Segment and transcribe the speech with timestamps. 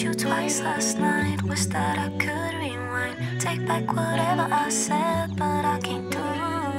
[0.00, 1.42] You twice last night.
[1.42, 3.38] Wish that I could rewind.
[3.38, 6.16] Take back whatever I said, but I can't do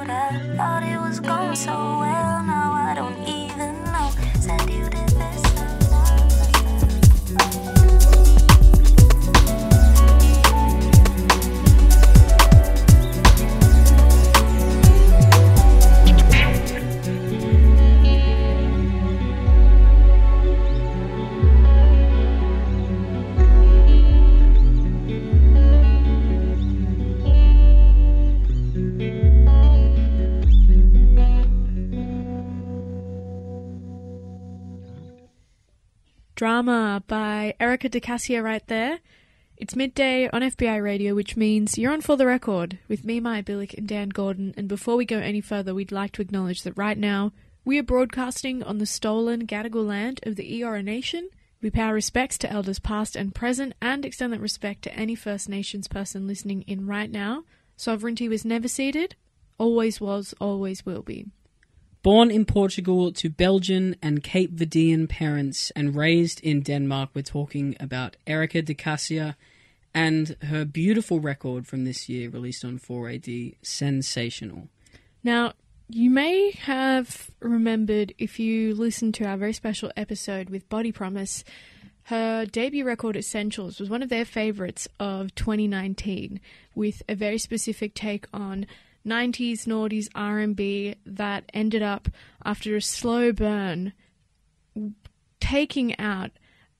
[0.08, 0.58] that.
[0.58, 3.31] Thought it was going so well, now I don't
[36.42, 38.98] Drama by Erika de Casier right there.
[39.58, 43.44] It's midday on FBI radio, which means you're on For the Record with me, Maya
[43.44, 44.52] Billick, and Dan Gordon.
[44.58, 47.32] And before we go any further, we'd like to acknowledge that right now
[47.64, 51.30] we are broadcasting on the stolen Gadigal land of the Eora Nation.
[51.62, 55.14] We pay our respects to elders past and present and extend that respect to any
[55.14, 57.44] First Nations person listening in right now.
[57.78, 59.16] Sovereignty was never ceded,
[59.60, 61.28] always was, always will be.
[62.04, 67.76] Born in Portugal to Belgian and Cape Verdean parents and raised in Denmark, we're talking
[67.80, 69.36] about Erika de Casier
[69.94, 74.68] and her beautiful record from this year, released on 4AD, Sensational.
[75.24, 75.54] Now,
[75.90, 81.44] you may have remembered if you listened to our very special episode with Body Promise,
[82.06, 86.40] her debut record Essentials was one of their favorites of 2019
[86.74, 88.66] with a very specific take on
[89.06, 92.10] 90s noughties R&B that ended up
[92.46, 93.94] after a slow burn
[95.40, 96.32] taking out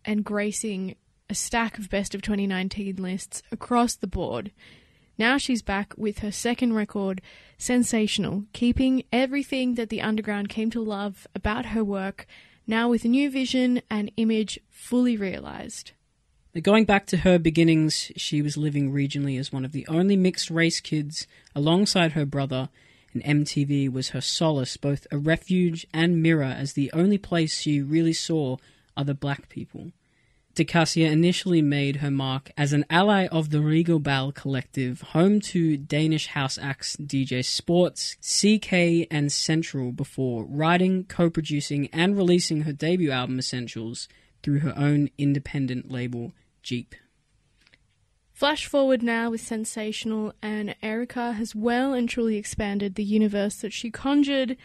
[0.06, 0.96] and gracing
[1.30, 4.52] a stack of best of 2019 lists across the board.
[5.18, 7.22] Now she's back with her second record,
[7.58, 12.26] Sensational, keeping everything that the underground came to love about her work,
[12.66, 15.92] now with a new vision and image fully realized.
[16.60, 20.52] Going back to her beginnings, she was living regionally as one of the only mixed
[20.52, 21.26] race kids
[21.56, 22.68] alongside her brother,
[23.14, 27.82] and MTV was her solace, both a refuge and mirror, as the only place she
[27.82, 28.58] really saw
[28.98, 29.94] other black people.
[30.54, 35.78] De Casier initially made her mark as an ally of the Regelbau collective, home to
[35.78, 42.74] Danish house acts DJ Sports, CK, and Central, before writing, co producing, and releasing her
[42.74, 44.10] debut album Essentials
[44.44, 46.96] through her own independent label, Jeep.
[48.34, 53.72] Flash forward now with Sensational, and Erika has well and truly expanded the universe that
[53.72, 54.58] she conjured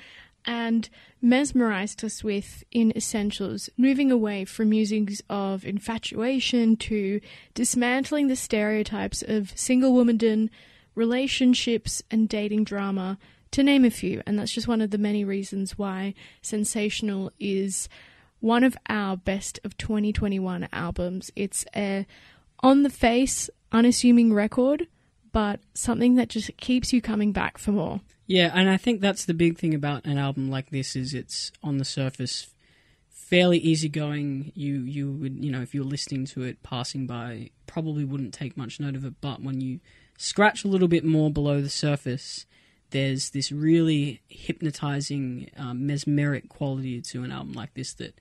[0.46, 0.88] and
[1.20, 7.20] mesmerized us with in Essentials, moving away from musings of infatuation to
[7.52, 10.48] dismantling the stereotypes of single womandom,
[10.94, 13.18] relationships, and dating drama,
[13.50, 14.22] to name a few.
[14.26, 17.88] And that's just one of the many reasons why Sensational is
[18.41, 21.30] one of our best of 2021 albums.
[21.36, 22.06] It's a
[22.60, 24.86] on the face, unassuming record,
[25.32, 28.00] but something that just keeps you coming back for more.
[28.26, 31.52] Yeah, and I think that's the big thing about an album like this is it's
[31.62, 32.50] on the surface
[33.08, 34.52] fairly easygoing.
[34.54, 38.56] You you would you know if you're listening to it passing by probably wouldn't take
[38.56, 39.80] much note of it, but when you
[40.16, 42.46] scratch a little bit more below the surface,
[42.96, 48.18] there's this really hypnotizing, um, mesmeric quality to an album like this that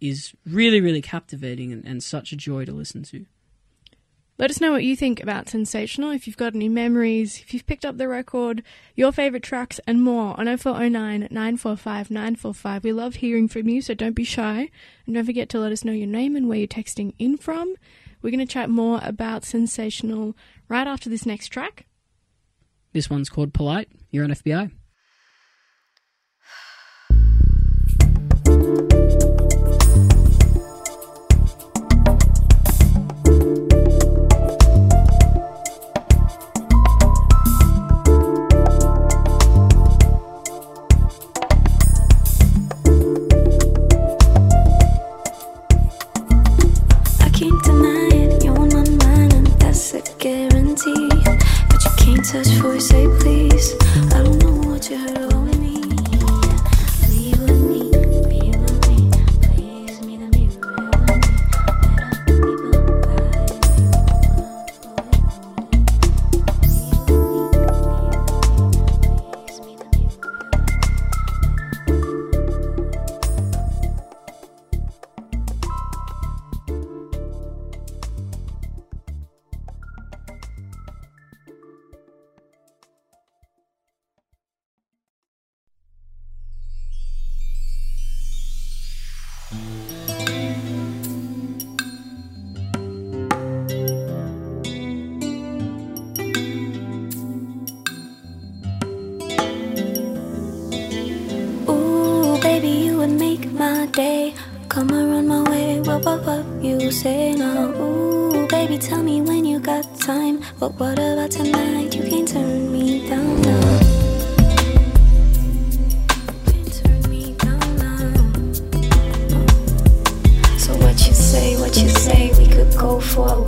[0.00, 3.24] is really really captivating and, and such a joy to listen to.
[4.36, 7.66] Let us know what you think about Sensational, if you've got any memories, if you've
[7.66, 8.64] picked up the record,
[8.96, 12.82] your favourite tracks, and more on 0409 945 945.
[12.84, 14.70] We love hearing from you, so don't be shy.
[15.06, 17.76] And don't forget to let us know your name and where you're texting in from.
[18.20, 20.36] We're going to chat more about Sensational
[20.68, 21.86] right after this next track.
[22.96, 23.90] This one's called Polite.
[24.10, 24.70] You're on FBI.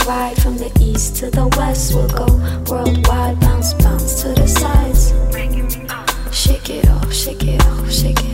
[0.09, 1.93] Ride from the east to the west.
[1.93, 2.25] We'll go
[2.67, 5.13] worldwide, bounce, bounce to the sides.
[6.35, 8.28] Shake it off, shake it off, shake it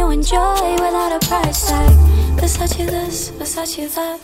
[0.00, 1.92] you enjoy without a price tag?
[2.38, 4.18] Versace this, Versace that.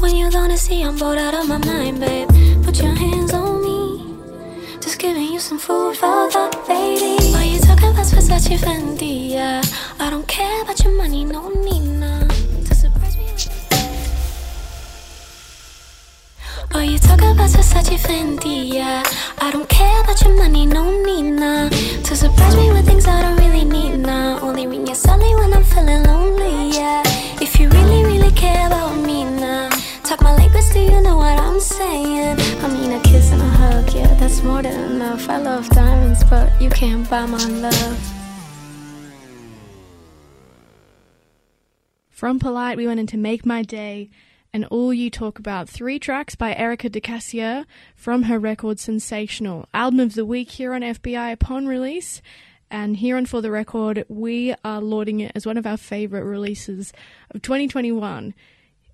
[0.00, 2.28] When you gonna see I'm bored out of my mind, babe.
[2.62, 3.80] Put your hands on me.
[4.82, 7.16] Just giving you some food for thought, baby.
[7.32, 9.30] Why you talking about Versace Fendi?
[9.30, 9.62] Yeah,
[9.98, 11.97] I don't care about your money, no need
[16.78, 19.02] Oh, you talk about Versace Fendi, yeah.
[19.38, 21.68] I don't care about your money, no need nah.
[21.68, 24.38] To surprise me with things I don't really need nah.
[24.38, 27.02] Only ring your celly when I'm feeling lonely, yeah.
[27.42, 29.70] If you really, really care about me nah.
[30.04, 32.38] Talk my language, do you know what I'm saying?
[32.62, 35.28] I mean, a kiss and a hug, yeah, that's more than enough.
[35.28, 37.98] I love diamonds, but you can't buy my love.
[42.10, 44.10] From Polite, we went into Make My Day
[44.52, 45.68] and All You Talk About.
[45.68, 47.64] Three tracks by Erika de Casier
[47.94, 49.68] from her record Sensational.
[49.74, 52.22] Album of the week here on FBI upon release.
[52.70, 56.24] And here on For the Record, we are lauding it as one of our favourite
[56.24, 56.92] releases
[57.30, 58.34] of 2021.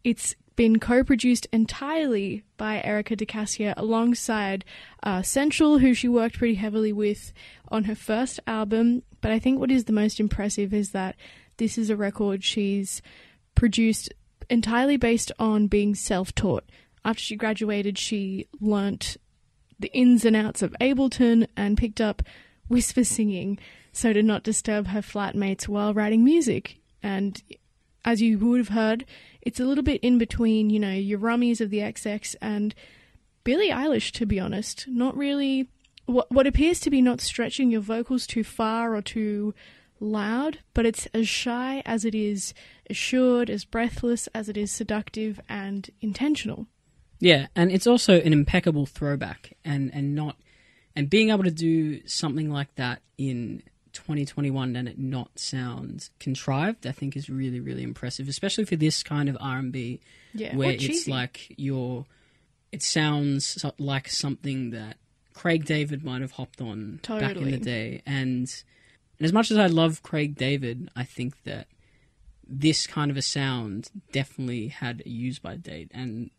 [0.05, 4.65] It's been co-produced entirely by Erika de Casier alongside
[5.03, 7.33] uh, Central, who she worked pretty heavily with
[7.69, 9.03] on her first album.
[9.21, 11.17] But I think what is the most impressive is that
[11.57, 13.03] this is a record she's
[13.55, 14.12] produced
[14.50, 16.64] entirely based on being self-taught.
[17.05, 19.17] After she graduated, she learnt
[19.79, 22.23] the ins and outs of Ableton and picked up
[22.69, 23.58] whisper singing
[23.94, 26.79] so to not disturb her flatmates while writing music.
[27.02, 27.41] And
[28.04, 29.04] as you would have heard,
[29.40, 32.75] it's a little bit in between, you know, your rummies of the XX and
[33.45, 34.87] Billie Eilish, to be honest.
[34.88, 35.69] Not really
[36.07, 39.54] what what appears to be not stretching your vocals too far or too
[40.00, 42.52] loud, but it's as shy as it is
[42.88, 46.67] assured, as breathless as it is seductive and intentional.
[47.21, 50.37] Yeah, and it's also an impeccable throwback, and and not
[50.97, 53.62] and being able to do something like that in
[53.93, 59.03] 2021 and it not sound contrived, I think is really really impressive, especially for this
[59.03, 60.00] kind of R&B
[60.35, 62.07] Yeah, where it's like your
[62.73, 64.97] it sounds like something that
[65.33, 68.03] Craig David might have hopped on back in the day.
[68.05, 68.53] And
[69.19, 71.69] and as much as I love Craig David, I think that
[72.49, 76.31] this kind of a sound definitely had a use by date and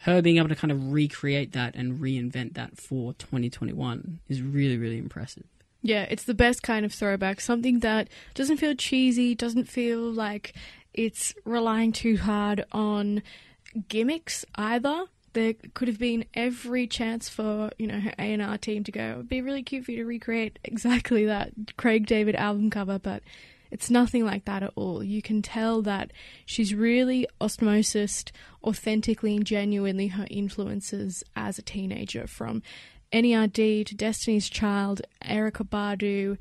[0.00, 4.76] her being able to kind of recreate that and reinvent that for 2021 is really
[4.76, 5.44] really impressive.
[5.82, 7.40] Yeah, it's the best kind of throwback.
[7.40, 10.54] Something that doesn't feel cheesy, doesn't feel like
[10.92, 13.22] it's relying too hard on
[13.88, 15.04] gimmicks either.
[15.34, 18.92] There could have been every chance for you know her A and R team to
[18.92, 19.02] go.
[19.02, 22.98] It would be really cute for you to recreate exactly that Craig David album cover,
[22.98, 23.22] but
[23.70, 25.02] it's nothing like that at all.
[25.02, 26.12] You can tell that
[26.44, 28.30] she's really osmosised
[28.62, 32.62] authentically and genuinely her influences as a teenager from
[33.12, 36.38] NERD to Destiny's Child, Erykah Badu,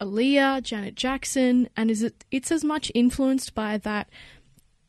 [0.00, 4.08] Aaliyah, Janet Jackson, and is it, it's as much influenced by that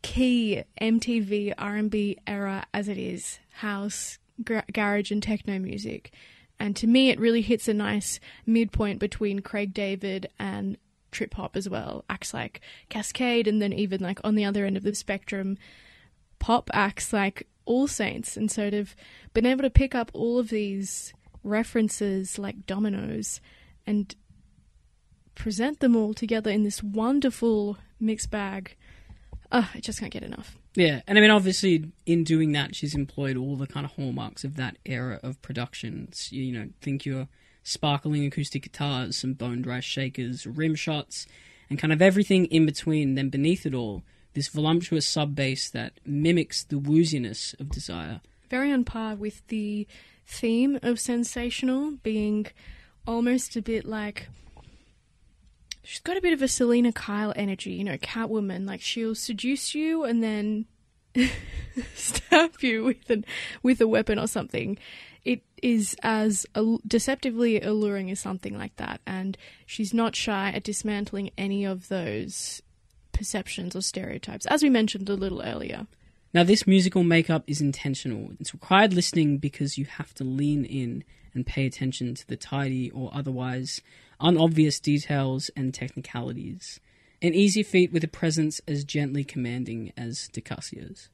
[0.01, 6.11] key MTV R&B era as it is house, gar- garage, and techno music.
[6.59, 10.77] And to me, it really hits a nice midpoint between Craig David and
[11.11, 12.03] trip hop as well.
[12.09, 15.57] Acts like Cascade, and then even like on the other end of the spectrum,
[16.39, 18.37] pop acts like All Saints.
[18.37, 18.95] And sort of
[19.33, 23.39] been able to pick up all of these references like dominoes
[23.85, 24.15] and
[25.35, 28.75] present them all together in this wonderful mixed bag.
[29.51, 30.57] Uh, I just can't get enough.
[30.75, 34.43] Yeah, and I mean, obviously, in doing that, she's employed all the kind of hallmarks
[34.43, 36.31] of that era of productions.
[36.31, 37.27] You know, think your
[37.67, 41.27] sparkling acoustic guitars, some bone dry shakers, rim shots,
[41.69, 43.15] and kind of everything in between.
[43.15, 48.21] Then beneath it all, this voluptuous sub bass that mimics the wooziness of desire.
[48.49, 49.85] Very on par with the
[50.25, 52.47] theme of sensational being
[53.05, 54.29] almost a bit like
[55.83, 58.65] she's got a bit of a Selina Kyle energy, you know, Catwoman.
[58.65, 60.67] Like she'll seduce you and then
[61.95, 63.25] stab you with an
[63.61, 64.77] with a weapon or something.
[65.63, 66.45] Is as
[66.85, 72.61] deceptively alluring as something like that, and she's not shy at dismantling any of those
[73.11, 75.87] perceptions or stereotypes, as we mentioned a little earlier.
[76.33, 78.33] Now, this musical makeup is intentional.
[78.39, 82.91] It's required listening because you have to lean in and pay attention to the tidy
[82.91, 83.81] or otherwise
[84.19, 86.79] unobvious details and technicalities.
[87.21, 91.09] An easy feat with a presence as gently commanding as de Casier's.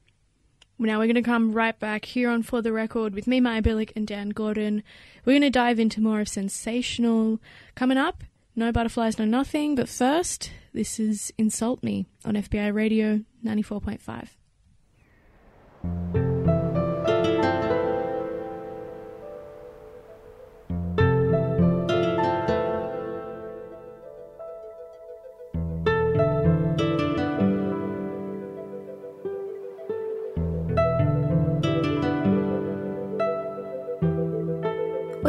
[0.79, 3.61] Now we're going to come right back here on For the Record with me, Maya
[3.61, 4.83] Billick, and Dan Gordon.
[5.23, 7.39] We're going to dive into more of Sensational.
[7.75, 8.23] Coming up,
[8.55, 16.22] No Butterflies, No Nothing, but first, this is Insult Me on FBI Radio 94.5.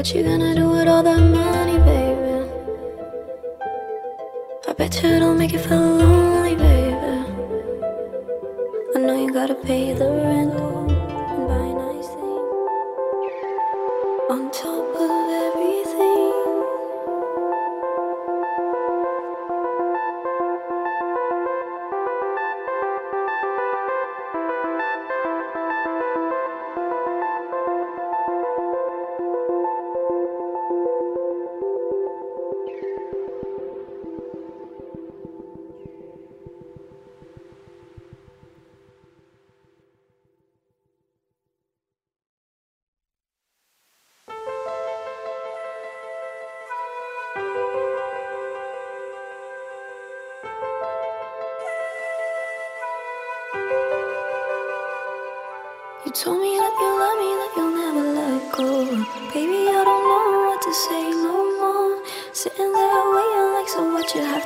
[0.05, 2.47] What you gonna do with all that money, baby?
[4.69, 7.25] I bet you don't make you feel lonely, baby.
[8.95, 10.94] I know you gotta pay the rent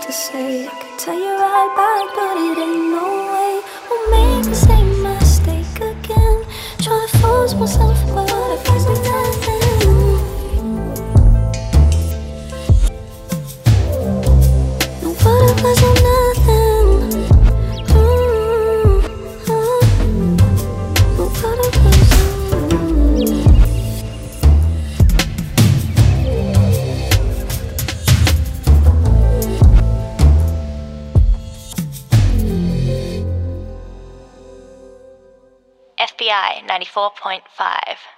[0.09, 0.67] to say?
[0.67, 3.61] I could tell you right back, but it ain't no way.
[3.91, 6.47] We'll make the same mistake again.
[6.79, 9.18] Trying to force myself, but I can't do
[36.99, 38.18] 4.5.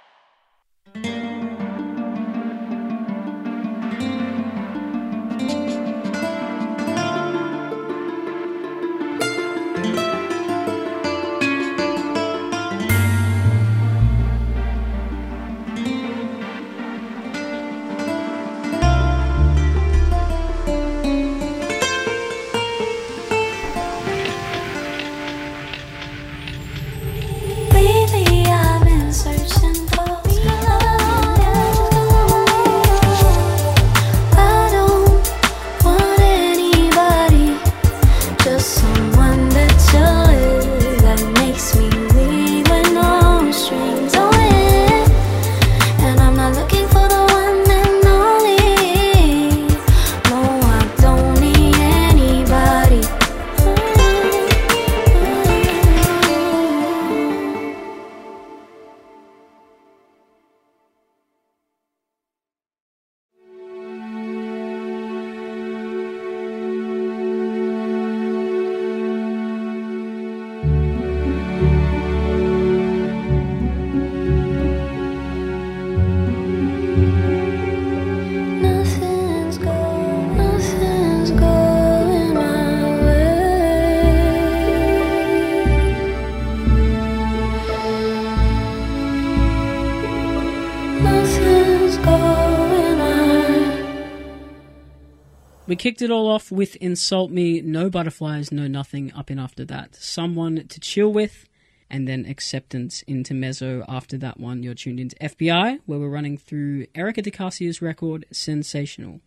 [96.01, 99.95] it all off with Insult Me, No Butterflies, No Nothing up in after that.
[99.95, 101.47] Someone to chill with,
[101.89, 104.63] and then Acceptance into Mezzo after that one.
[104.63, 109.19] You're tuned into FBI, where we're running through Erika de Casier's record, Sensational.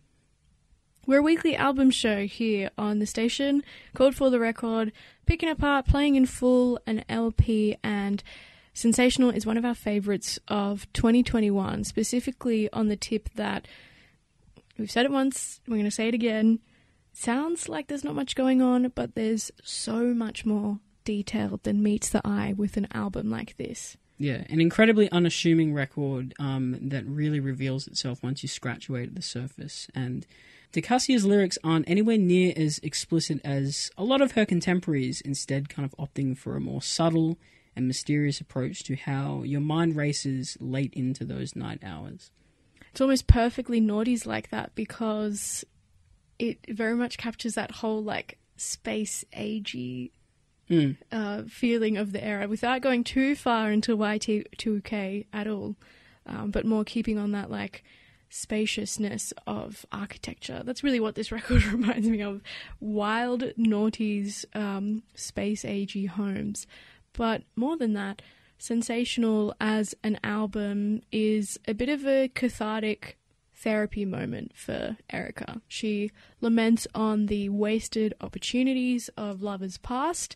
[1.05, 3.63] We're a weekly album show here on the station
[3.93, 4.91] called For the Record,
[5.27, 8.23] picking apart, playing in full an LP, and
[8.73, 13.67] Sensational is one of our favourites of 2021, specifically on the tip that
[14.77, 16.59] we've said it once, we're going to say it again.
[17.13, 22.09] sounds like there's not much going on, but there's so much more detail than meets
[22.09, 23.97] the eye with an album like this.
[24.17, 29.15] Yeah, an incredibly unassuming record um, that really reveals itself once you scratch away at
[29.15, 29.87] the surface.
[29.93, 30.25] And
[30.71, 35.67] de Casier's lyrics aren't anywhere near as explicit as a lot of her contemporaries, instead,
[35.67, 37.37] kind of opting for a more subtle
[37.75, 42.31] and mysterious approach to how your mind races late into those night hours.
[42.95, 45.65] It's almost perfectly naughties like that because
[46.39, 50.11] it very much captures that whole like space agey
[50.69, 50.95] Mm.
[51.11, 55.75] uh, feeling of the era without going too far into Y2K at all,
[56.25, 57.83] um, but more keeping on that like
[58.29, 60.61] spaciousness of architecture.
[60.65, 62.41] That's really what this record reminds me of
[62.79, 66.65] wild, naughties, um, space agey homes.
[67.11, 68.21] But more than that,
[68.57, 73.17] Sensational as an album is a bit of a cathartic
[73.53, 75.61] therapy moment for Erika.
[75.67, 80.35] She laments on the wasted opportunities of lovers past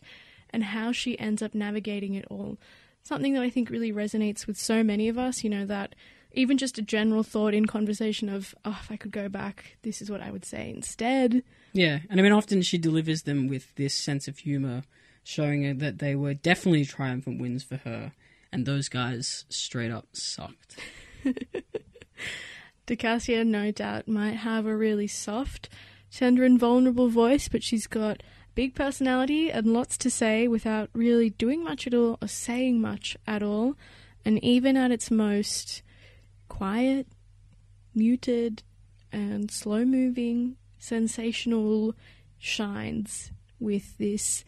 [0.50, 2.58] and how she ends up navigating it all.
[3.02, 5.94] Something that I think really resonates with so many of us, you know, that
[6.32, 10.00] even just a general thought in conversation of, oh, if I could go back, this
[10.00, 11.42] is what I would say instead.
[11.72, 14.82] Yeah, and I mean, often she delivers them with this sense of humour,
[15.30, 18.12] showing that they were definitely triumphant wins for her,
[18.50, 20.76] and those guys straight up sucked.
[22.86, 25.68] De Casier, no doubt, might have a really soft,
[26.10, 28.24] tender, and vulnerable voice, but she's got
[28.56, 33.16] big personality and lots to say without really doing much at all or saying much
[33.24, 33.76] at all.
[34.24, 35.82] And even at its most
[36.48, 37.06] quiet,
[37.94, 38.64] muted,
[39.12, 41.94] and slow moving, sensational
[42.36, 44.44] shines with this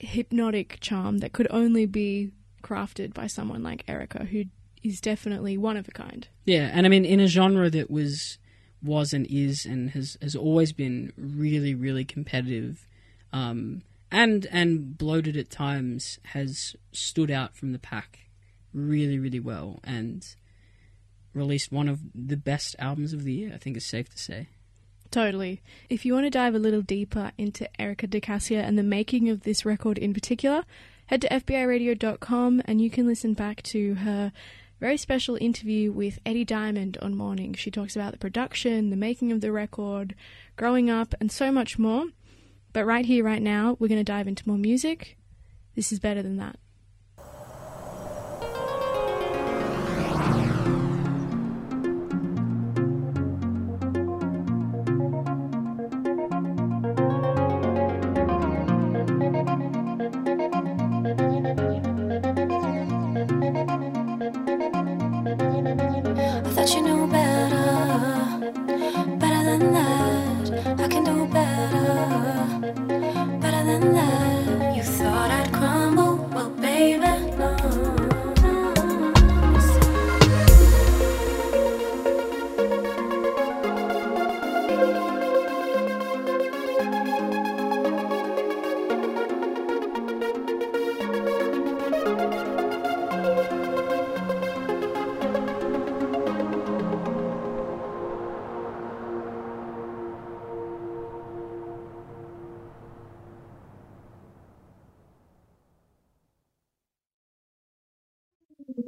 [0.00, 2.30] hypnotic charm that could only be
[2.62, 4.44] crafted by someone like Erika, who
[4.82, 6.28] is definitely one of a kind.
[6.44, 8.38] Yeah, and I mean, in a genre that was
[8.82, 12.86] was and is and has has always been really really competitive,
[13.32, 18.20] um, and and bloated at times, has stood out from the pack
[18.72, 20.36] really really well and
[21.34, 23.52] released one of the best albums of the year.
[23.54, 24.48] I think it's safe to say.
[25.10, 25.62] Totally.
[25.88, 29.28] If you want to dive a little deeper into Erika de Casier and the making
[29.30, 30.64] of this record in particular,
[31.06, 34.32] head to FBIRadio.com and you can listen back to her
[34.80, 37.54] very special interview with Eddie Diamond on Morning.
[37.54, 40.14] She talks about the production, the making of the record,
[40.56, 42.06] growing up, and so much more.
[42.72, 45.16] But right here, right now, we're going to dive into more music.
[45.74, 46.58] This is better than that.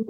[0.01, 0.07] It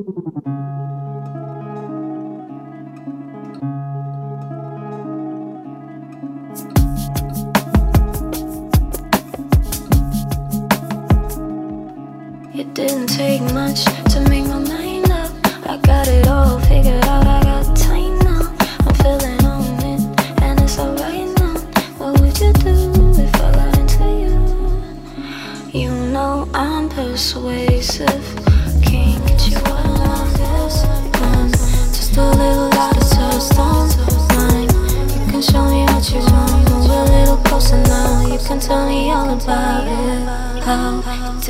[12.74, 15.33] didn't take much to make my mind up.
[15.66, 17.10] I got it all figured out.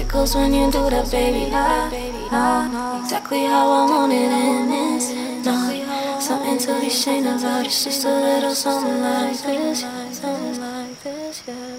[0.00, 1.52] Tickles when you do that, baby.
[1.52, 7.66] I know exactly how I want it, and it's not something to be ashamed about.
[7.66, 11.76] It's just a little something like this, something like this, yeah.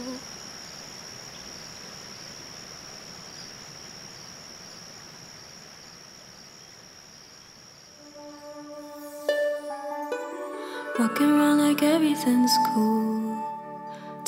[11.00, 13.31] Walking around like everything's cool.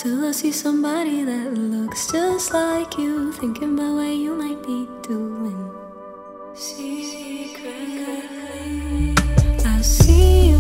[0.04, 3.32] Till I see somebody that looks just like you.
[3.32, 5.72] Thinking about what you might be doing.
[6.54, 7.56] Secretly,
[9.64, 10.53] I see you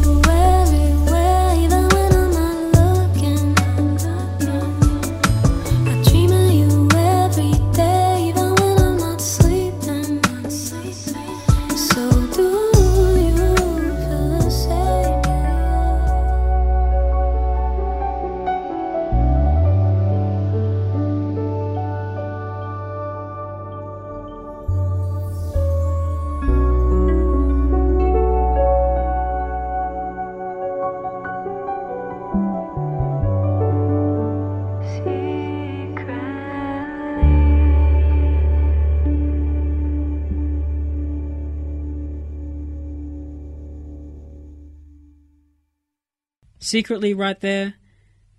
[46.73, 47.75] Secretly Right There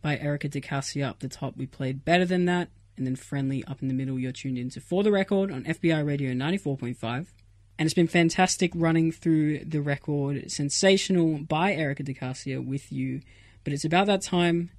[0.02, 1.56] by Erika de Casier up the top.
[1.56, 4.18] We played Better Than That, and then Friendly up in the middle.
[4.18, 7.26] You're tuned into For the Record on FBI Radio 94.5.
[7.78, 13.20] And it's been fantastic running through the record Sensational by Erika de Casier with you.
[13.62, 14.70] But it's about that time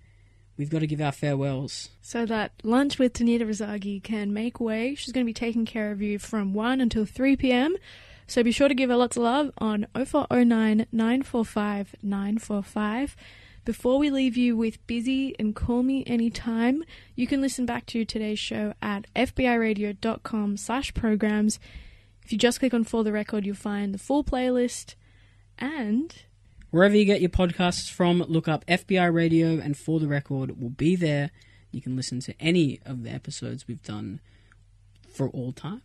[0.57, 1.91] we've got to give our farewells.
[2.01, 4.95] So that lunch with Tanita Razagi can make way.
[4.95, 7.77] She's going to be taking care of you from 1 until 3 p.m.
[8.27, 13.15] So be sure to give her lots of love on 0409 945 945.
[13.65, 16.83] Before we leave you with Busy and Call Me Anytime,
[17.15, 21.59] you can listen back to today's show at fbiradio.com slash programs.
[22.23, 24.93] If you just click on For the Record, you'll find the full playlist
[25.57, 26.15] and
[26.69, 30.69] Wherever you get your podcasts from, look up FBI Radio and For the Record will
[30.69, 31.31] be there.
[31.71, 34.19] You can listen to any of the episodes we've done
[35.09, 35.81] for all time.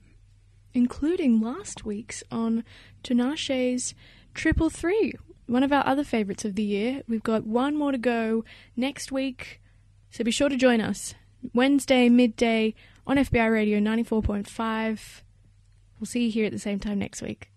[0.75, 2.63] including last week's on
[3.03, 3.95] Tinashe's
[4.35, 5.15] Triple Three,
[5.51, 7.03] one of our other favourites of the year.
[7.09, 8.45] We've got one more to go
[8.77, 9.61] next week,
[10.11, 11.15] so be sure to join us
[11.53, 12.75] Wednesday midday
[13.07, 15.23] on FBI Radio 94.5.
[15.99, 17.51] We'll see you here at the same time next week.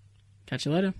[0.47, 0.93] Catch you later.